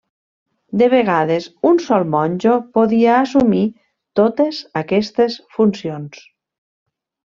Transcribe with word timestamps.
De 0.81 0.85
vegades, 0.93 1.43
un 1.71 1.77
sol 1.87 2.05
monjo 2.15 2.55
podia 2.77 3.13
assumir 3.27 3.61
totes 4.21 4.63
aquestes 4.83 5.37
funcions. 5.59 6.25